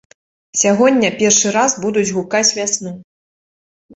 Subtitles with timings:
[0.61, 2.95] Сягоння першы раз будуць гукаць вясну.